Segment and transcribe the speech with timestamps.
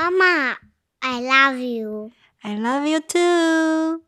[0.00, 0.56] 妈妈
[1.00, 2.10] ，I love you.
[2.40, 4.02] I love you too.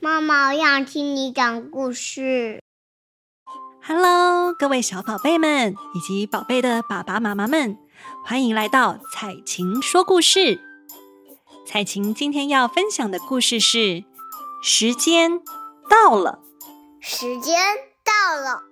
[0.00, 2.62] 妈妈，我想听你讲故事。
[3.82, 7.76] Hello，各位小宝贝们以及宝贝的爸爸妈妈们，
[8.24, 10.60] 欢迎来到彩琴说故事。
[11.66, 14.04] 彩琴今天要分享的故事是：
[14.62, 15.40] 时间
[15.90, 16.38] 到了。
[17.00, 17.56] 时间
[18.04, 18.62] 到了。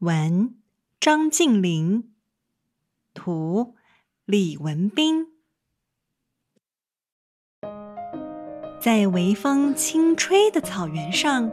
[0.00, 0.56] 文
[1.04, 2.14] 张晋霖，
[3.12, 3.74] 图
[4.24, 5.26] 李文斌。
[8.80, 11.50] 在微风轻吹的草原上，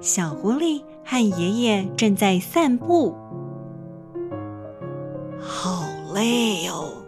[0.00, 3.14] 小狐狸和爷爷正在散步。
[5.38, 7.04] 好累哦，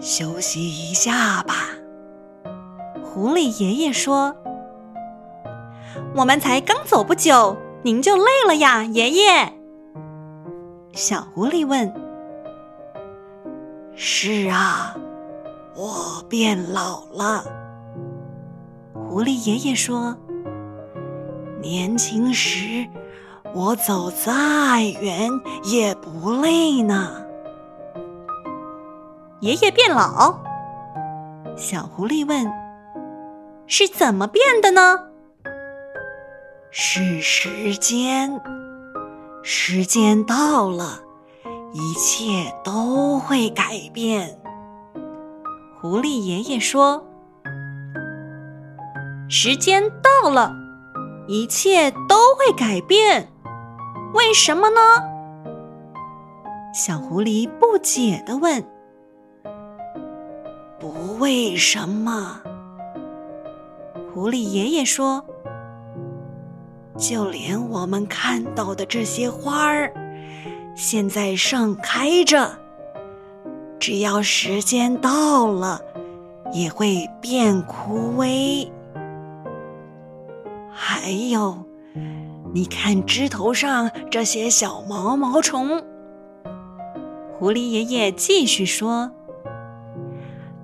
[0.00, 1.70] 休息一下吧。
[3.02, 4.36] 狐狸爷爷说
[6.14, 9.52] ：“我们才刚走不久，您就累了呀，爷爷。”
[10.96, 11.92] 小狐狸问
[13.94, 14.96] ：“是啊，
[15.74, 17.44] 我变老了。”
[19.06, 20.16] 狐狸爷爷说
[21.60, 22.86] ：“年轻时，
[23.52, 25.30] 我走再远
[25.64, 27.22] 也不累呢。”
[29.40, 30.38] 爷爷变老？
[31.56, 32.50] 小狐狸问
[33.68, 34.98] ：“是怎么变的呢？”
[36.72, 38.40] 是时间，
[39.48, 40.98] 时间到了，
[41.72, 44.40] 一切都会改变。
[45.80, 47.06] 狐狸爷爷说。
[49.28, 50.52] 时间到了，
[51.28, 53.32] 一切都会改变，
[54.14, 54.80] 为什么呢？
[56.74, 58.66] 小狐狸不解地问。
[60.80, 62.40] 不为什么，
[64.12, 65.24] 狐狸爷爷说。
[66.98, 69.92] 就连我们看到的这些花儿，
[70.74, 72.58] 现在盛开着，
[73.78, 75.80] 只要时间到了，
[76.52, 78.68] 也会变枯萎。
[80.72, 81.56] 还有，
[82.54, 85.82] 你看枝头上这些小毛毛虫。
[87.38, 89.10] 狐狸爷爷继续说：“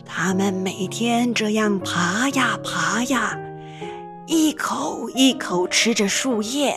[0.07, 3.39] 它们每天这样爬呀爬呀，
[4.35, 6.75] 一口一口吃着树叶，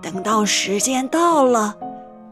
[0.00, 1.76] 等到时间到了，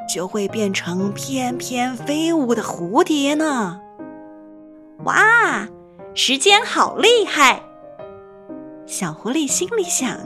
[0.09, 3.79] 就会变成翩翩飞舞的蝴蝶呢。”
[5.05, 5.69] 哇，
[6.15, 7.63] 时间好厉害！
[8.87, 10.17] 小狐狸心里想：“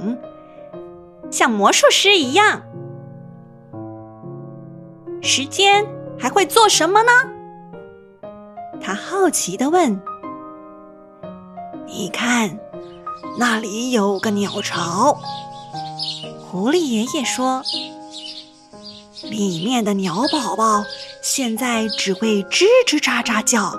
[1.29, 2.63] 像魔术师一样，
[5.21, 5.85] 时间
[6.17, 7.11] 还会做什么呢？”
[8.81, 10.01] 他好奇的问
[11.87, 12.57] ：“你看，
[13.39, 15.19] 那里有个鸟巢。”
[16.51, 17.63] 狐狸爷爷说
[19.23, 20.85] ：“里面的鸟宝宝
[21.23, 23.79] 现在只会吱吱喳喳叫。”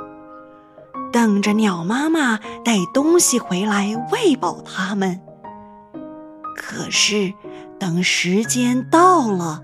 [1.13, 5.21] 等着鸟妈妈带东西回来喂饱它们。
[6.57, 7.33] 可是，
[7.79, 9.61] 等时间到了，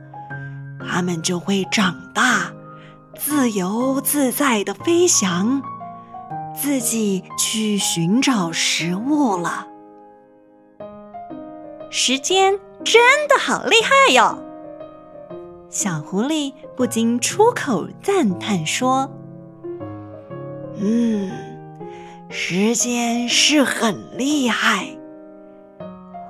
[0.88, 2.54] 它们就会长大，
[3.20, 5.62] 自由自在地飞翔，
[6.54, 9.68] 自己去寻找食物了。
[11.90, 14.38] 时间真的好厉害哟！
[15.70, 19.10] 小狐狸不禁出口赞叹说。
[20.78, 21.30] 嗯，
[22.30, 24.88] 时间是很厉害。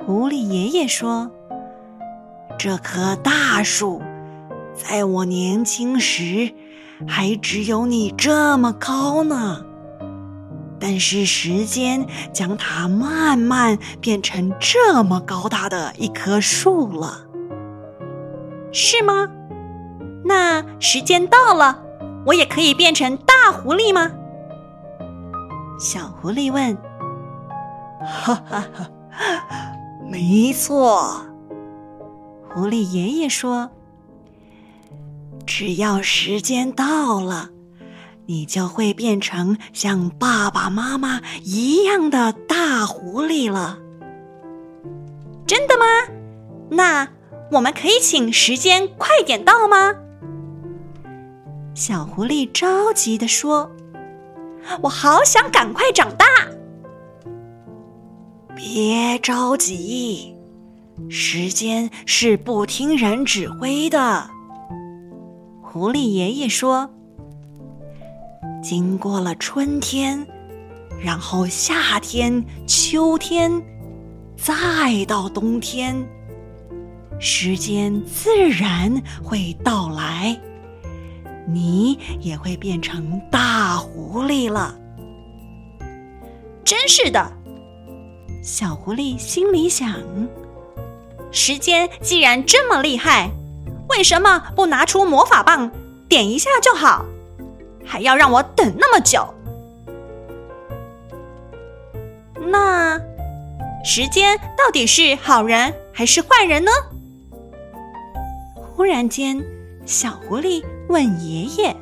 [0.05, 1.31] 狐狸爷爷说
[2.57, 4.01] ：“这棵大树，
[4.75, 6.53] 在我年轻时，
[7.07, 9.65] 还只有你这么高呢。
[10.81, 17.28] 但是时间将它慢慢变成这么高大的一棵树了，
[18.74, 19.30] 是吗？
[20.25, 21.84] 那时间到了，
[22.25, 24.12] 我也可以变成大狐狸吗？”
[25.80, 26.75] 小狐狸问
[28.02, 28.90] ：“哈哈哈，
[30.09, 31.25] 没错。”
[32.54, 33.69] 狐狸爷爷说
[35.48, 37.50] ：“只要时间到了，
[38.25, 43.79] 你就会变成像爸爸妈妈一样的大狐狸了。”
[45.47, 45.85] 真的吗？
[46.69, 47.07] 那
[47.51, 49.94] 我们可以请时间快点到吗？
[51.73, 53.69] 小狐狸着急地说。
[54.83, 56.25] 我好想赶快长大。
[58.56, 60.35] 别着急，
[61.09, 64.29] 时间是不听人指挥的。
[65.63, 66.91] 狐狸爷爷说
[68.62, 70.25] ：“经过了春天，
[71.00, 73.52] 然后夏天、秋天，
[74.38, 75.96] 再到冬天，
[77.19, 80.40] 时间自然会到来，
[81.48, 84.75] 你也会变成大狐狸了。
[86.63, 87.31] 真是的，
[88.44, 90.00] 小狐狸心里想：
[91.31, 93.31] 时间既然这么厉害，
[93.90, 95.72] 为什么不拿出魔法棒
[96.08, 97.04] 点一下就好？
[97.86, 99.28] 还要让我等那么久？
[102.36, 103.00] 那
[103.83, 106.72] 时间到底是好人还是坏人呢？
[108.56, 109.44] 忽然间，
[109.86, 111.75] 小狐狸问爷爷：“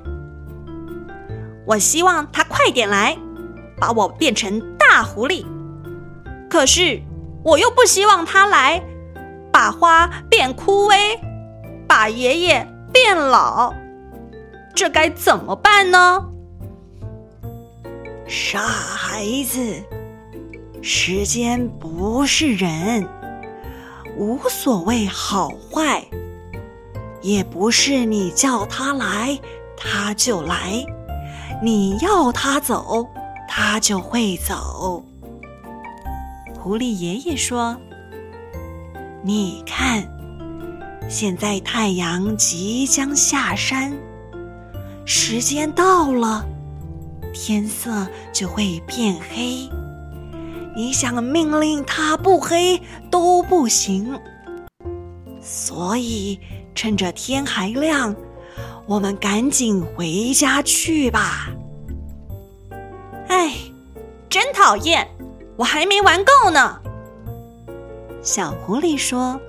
[1.66, 3.18] 我希望他快点来，
[3.80, 5.46] 把我变成大狐狸。
[6.50, 7.02] 可是
[7.44, 8.84] 我又不希望他来，
[9.52, 11.18] 把花变枯萎，
[11.88, 13.74] 把爷爷变老。
[14.80, 16.26] 这该怎么办呢？”
[18.26, 19.84] 傻孩子，
[20.82, 23.06] 时间不是人，
[24.16, 26.02] 无所谓好坏。
[27.22, 29.38] 也不是你叫他来，
[29.76, 30.86] 他就来；
[31.62, 33.06] 你要他走，
[33.50, 35.04] 他就会走。
[36.58, 37.76] 狐狸爷爷说
[39.22, 40.08] ：“你看，
[41.10, 43.94] 现在太阳即将下山，
[45.12, 46.46] 时间到了，
[47.34, 49.68] 天色就会变黑。
[50.76, 52.80] 你想命令它不黑
[53.10, 54.20] 都不行，
[55.42, 56.40] 所以。”
[56.76, 58.16] 趁着天还亮，
[58.86, 61.50] 我们赶紧回家去吧。
[63.28, 63.54] 哎，
[64.30, 65.06] 真讨厌！
[65.58, 66.80] 我还没玩够呢。
[68.22, 69.42] 小狐狸说：“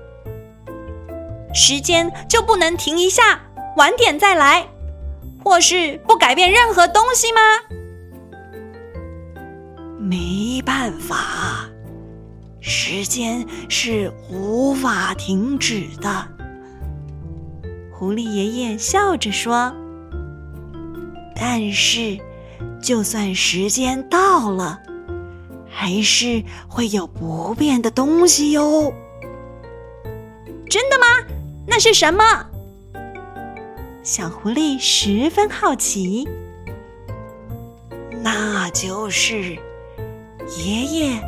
[1.55, 3.41] 时间就不能停一下，
[3.77, 4.67] 晚点再来，
[5.45, 7.41] 或是不改变任何东西吗？”
[9.99, 11.69] 没办法，
[12.61, 16.27] 时间是无法停止的。
[17.93, 19.73] 狐狸爷爷笑着说
[21.37, 22.19] ：“但是，
[22.83, 24.81] 就算时间到了，
[25.69, 28.93] 还是会有不变的东西哟。”
[30.69, 31.05] 真的吗？
[31.67, 32.25] 那是什么？
[34.03, 36.27] 小狐狸十分好奇。
[38.23, 39.59] 那就是
[40.59, 41.23] 爷爷、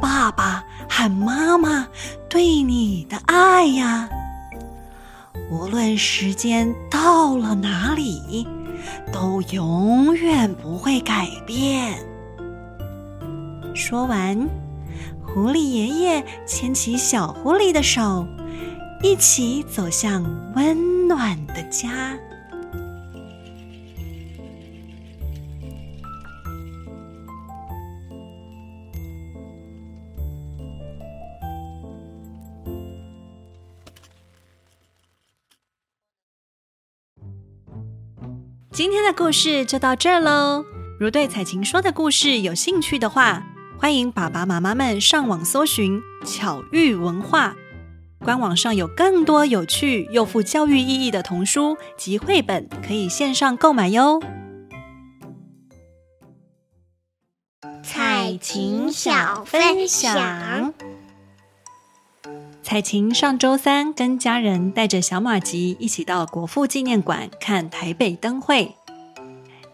[0.00, 1.86] 爸爸和妈妈
[2.28, 4.08] 对你的爱呀。
[5.50, 8.46] 无论时间到了哪里，
[9.12, 11.94] 都永远不会改变。
[13.74, 14.48] 说完，
[15.26, 18.26] 狐狸爷爷牵起小狐狸的手，
[19.02, 20.22] 一起走向
[20.54, 22.18] 温暖的家。
[38.70, 40.64] 今天的故事就到这喽。
[40.98, 43.44] 如对彩琴说的故事有兴趣的话，
[43.78, 47.54] 欢迎爸爸妈妈们上网搜寻巧遇文化，
[48.24, 54.22] 官网上有更多有趣又富教育意义的童书及绘本，可以线上购买哟。
[57.82, 60.72] 彩晴小分享。
[62.62, 68.76] 彩晴上周三跟家人带着小马吉一起到国父纪念馆看台北灯会。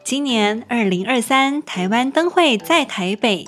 [0.03, 3.47] 今年二零二三台湾灯会在台北，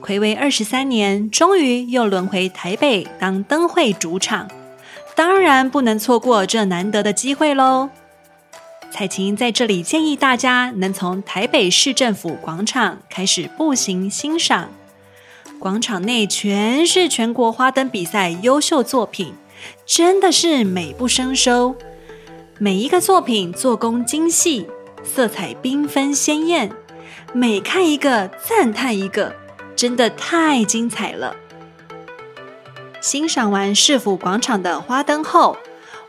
[0.00, 4.48] 睽违二十三年，终于又轮回台北当灯会主场，
[5.14, 7.90] 当然不能错过这难得的机会喽。
[8.90, 14.68] 采晴在这里建议大家能从台北市政府广场开始步行欣赏。
[15.58, 19.32] 广场内全是全国花灯比赛优秀作品，
[19.86, 21.76] 真的是美不胜收。
[22.58, 24.66] 每一个作品做工精细，
[25.04, 26.70] 色彩缤纷鲜艳，
[27.32, 29.34] 每看一个赞叹一个，
[29.82, 31.34] 真的太精彩了。
[33.00, 35.56] 欣赏完市府广场的花灯后，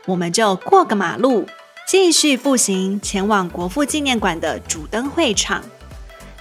[0.06, 1.44] 我们就过个马路，
[1.84, 5.60] 继续步行前往国父纪念馆的主灯会场。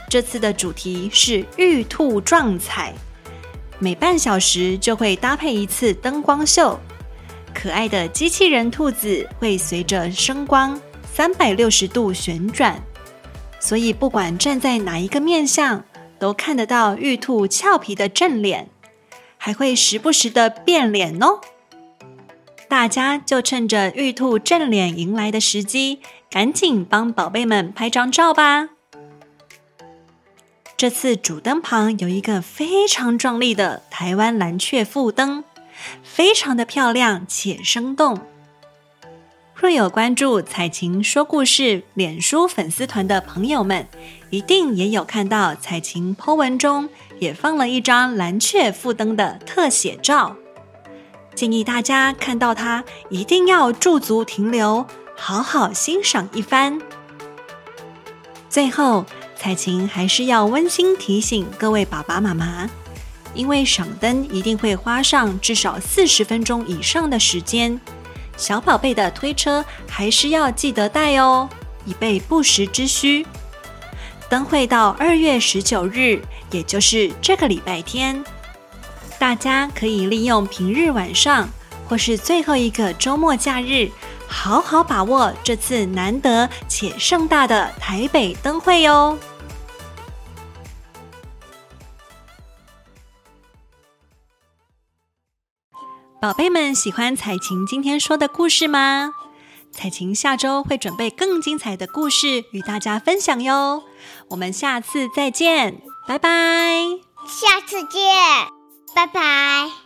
[0.08, 2.94] 这次的主题是玉兔撞彩，
[3.80, 6.80] 每半小时就会搭配一次灯光秀，
[7.52, 10.80] 可爱的机器人兔子会随着声光
[11.12, 12.80] 三百六十度旋转，
[13.60, 15.84] 所以不管站在哪一个面向，
[16.24, 18.70] 都看得到玉兔俏皮的正脸，
[19.38, 21.42] 还会时不时的变脸哦。
[22.70, 26.00] 大家就趁着玉兔正脸迎来的时机，
[26.32, 28.70] 赶紧帮宝贝们拍张照吧。
[30.78, 35.44] 这次主灯旁有一个非常壮丽的台湾蓝鹊腹灯，
[36.04, 38.22] 非常的漂亮且生动。
[39.54, 43.88] 若有关注彩晴说故事脸书粉丝团的朋友们，
[44.34, 50.36] 一定也有看到彩晴 po 文中也放了一张蓝雀复灯的特写照。
[51.36, 56.82] 建议大家看到它一定要驻足停留，好好欣赏一番。
[58.50, 62.68] 最后，彩晴还是要温馨提醒各位爸爸妈妈，
[63.36, 67.80] 因为赏灯一定会花上至少四十分钟以上的时间，
[68.36, 71.48] 小宝贝的推车还是要记得带哦，
[71.86, 73.24] 以备不时之需。
[74.34, 78.24] 灯会到二月十九日，也就是这个礼拜天。
[79.20, 81.48] 大家可以利用平日晚上
[81.88, 83.92] 或是最后一个周末假日，
[84.28, 89.16] 好好把握这次难得且盛大的台北灯会哟！
[96.20, 99.14] 宝贝们喜欢彩晴今天说的故事吗？
[99.74, 103.84] 彩琴下周会准备更精彩的故事与大家分享哟！
[104.30, 106.30] 我们下次再见，拜拜！
[107.28, 108.02] 下次见。
[108.96, 109.83] 拜拜。